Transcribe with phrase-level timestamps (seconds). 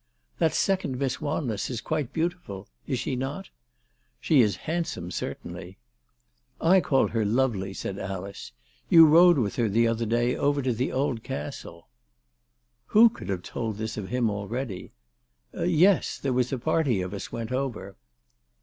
[0.39, 3.49] "That second Miss Wanless is quite beautiful; is she not?""
[4.19, 5.77] She is handsome certainly.""
[6.73, 8.51] I call her lovely/' said Alice.
[8.89, 11.87] "You rode with her the other day over to that old castle."
[12.87, 14.91] Who could have told this of him already?"
[15.53, 17.95] Yes; there was a party of us went over."